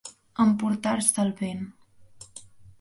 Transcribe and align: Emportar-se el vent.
Emportar-se 0.45 1.21
el 1.25 1.31
vent. 1.45 1.63